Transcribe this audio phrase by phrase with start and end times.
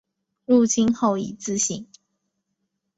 [0.47, 1.85] 入清后以字行。